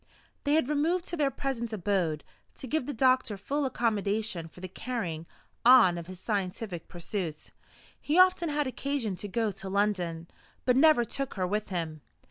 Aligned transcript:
They 0.45 0.55
had 0.55 0.67
removed 0.67 1.05
to 1.09 1.15
their 1.15 1.29
present 1.29 1.71
abode, 1.71 2.23
to 2.55 2.65
give 2.65 2.87
the 2.87 2.91
doctor 2.93 3.37
full 3.37 3.67
accommodation 3.67 4.47
for 4.47 4.59
the 4.59 4.67
carrying 4.67 5.27
on 5.63 5.95
of 5.99 6.07
his 6.07 6.19
scientific 6.19 6.87
pursuits. 6.87 7.51
He 8.01 8.17
often 8.17 8.49
had 8.49 8.65
occasion 8.65 9.15
to 9.17 9.27
go 9.27 9.51
to 9.51 9.69
London; 9.69 10.27
but 10.65 10.75
never 10.75 11.05
took 11.05 11.35
her 11.35 11.45
with 11.45 11.69
him. 11.69 12.01